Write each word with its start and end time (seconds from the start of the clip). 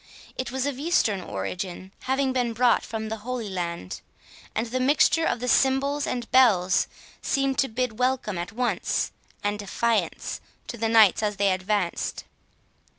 It 0.35 0.51
was 0.51 0.65
of 0.65 0.79
Eastern 0.79 1.21
origin, 1.21 1.91
having 2.05 2.33
been 2.33 2.53
brought 2.53 2.81
from 2.83 3.09
the 3.09 3.17
Holy 3.17 3.49
Land; 3.49 4.01
and 4.55 4.65
the 4.65 4.79
mixture 4.79 5.25
of 5.27 5.39
the 5.39 5.47
cymbals 5.47 6.07
and 6.07 6.31
bells 6.31 6.87
seemed 7.21 7.59
to 7.59 7.67
bid 7.67 7.99
welcome 7.99 8.39
at 8.39 8.51
once, 8.51 9.11
and 9.43 9.59
defiance, 9.59 10.41
to 10.65 10.75
the 10.79 10.89
knights 10.89 11.21
as 11.21 11.35
they 11.35 11.51
advanced. 11.51 12.23